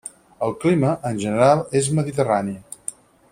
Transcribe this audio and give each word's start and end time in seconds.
El 0.45 0.53
clima, 0.63 0.93
en 1.09 1.19
general, 1.25 1.61
és 1.81 1.91
mediterrani. 1.99 2.57